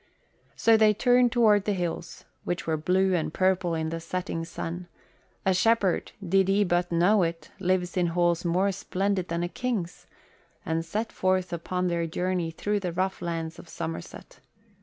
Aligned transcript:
So 0.55 0.77
they 0.77 0.95
turned 0.95 1.31
toward 1.31 1.65
the 1.65 1.73
hills, 1.75 2.25
which 2.43 2.65
were 2.65 2.75
blue 2.75 3.13
and 3.13 3.31
purple 3.31 3.75
in 3.75 3.89
the 3.89 3.99
setting 3.99 4.43
sun, 4.43 4.87
a 5.45 5.53
shepherd, 5.53 6.11
did 6.27 6.47
he 6.47 6.63
but 6.63 6.91
know 6.91 7.21
it, 7.21 7.51
lives 7.59 7.95
in 7.95 8.07
halls 8.07 8.43
more 8.43 8.71
splendid 8.71 9.27
than 9.27 9.43
a 9.43 9.47
king's, 9.47 10.07
and 10.65 10.83
set 10.83 11.11
forth 11.11 11.53
upon 11.53 11.85
their 11.85 12.07
journey 12.07 12.49
through 12.49 12.79
the 12.79 12.91
rough 12.91 13.21
lands 13.21 13.59
of 13.59 13.69
Somerset. 13.69 14.39